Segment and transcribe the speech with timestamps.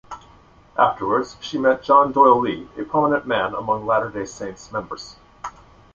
[0.79, 5.15] Afterwards, she met John Doyle Lee, a prominent man among Latter-day Saints members.